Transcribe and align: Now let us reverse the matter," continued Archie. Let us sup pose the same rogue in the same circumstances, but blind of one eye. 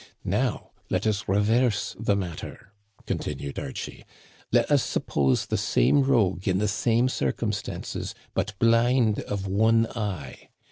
Now 0.25 0.71
let 0.89 1.05
us 1.05 1.27
reverse 1.29 1.95
the 1.99 2.15
matter," 2.15 2.73
continued 3.05 3.59
Archie. 3.59 4.03
Let 4.51 4.71
us 4.71 4.83
sup 4.83 5.05
pose 5.05 5.45
the 5.45 5.59
same 5.59 6.01
rogue 6.01 6.47
in 6.47 6.57
the 6.57 6.67
same 6.67 7.07
circumstances, 7.07 8.15
but 8.33 8.57
blind 8.57 9.19
of 9.19 9.45
one 9.45 9.85
eye. 9.95 10.49